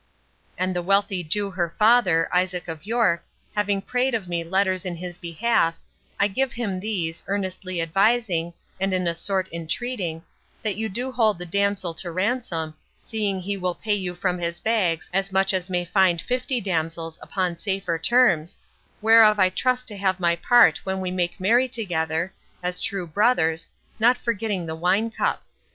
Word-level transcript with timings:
And 0.57 0.75
the 0.75 0.81
wealthy 0.81 1.23
Jew 1.23 1.51
her 1.51 1.75
father, 1.77 2.27
Isaac 2.33 2.67
of 2.67 2.87
York, 2.87 3.23
having 3.53 3.83
prayed 3.83 4.15
of 4.15 4.27
me 4.27 4.43
letters 4.43 4.83
in 4.83 4.95
his 4.95 5.19
behalf, 5.19 5.79
I 6.19 6.27
gave 6.27 6.53
him 6.53 6.79
these, 6.79 7.21
earnestly 7.27 7.79
advising, 7.83 8.55
and 8.79 8.95
in 8.95 9.05
a 9.07 9.13
sort 9.13 9.47
entreating, 9.53 10.23
that 10.63 10.75
you 10.75 10.89
do 10.89 11.11
hold 11.11 11.37
the 11.37 11.45
damsel 11.45 11.93
to 11.93 12.09
ransom, 12.09 12.73
seeing 13.03 13.39
he 13.41 13.57
will 13.57 13.75
pay 13.75 13.93
you 13.93 14.15
from 14.15 14.39
his 14.39 14.59
bags 14.59 15.07
as 15.13 15.31
much 15.31 15.53
as 15.53 15.69
may 15.69 15.85
find 15.85 16.19
fifty 16.19 16.59
damsels 16.59 17.19
upon 17.21 17.55
safer 17.55 17.99
terms, 17.99 18.57
whereof 19.03 19.37
I 19.37 19.49
trust 19.49 19.87
to 19.89 19.97
have 19.97 20.19
my 20.19 20.35
part 20.35 20.83
when 20.83 20.99
we 20.99 21.11
make 21.11 21.39
merry 21.39 21.67
together, 21.67 22.33
as 22.63 22.79
true 22.79 23.05
brothers, 23.05 23.67
not 23.99 24.17
forgetting 24.17 24.65
the 24.65 24.73
wine 24.75 25.11
cup. 25.11 25.43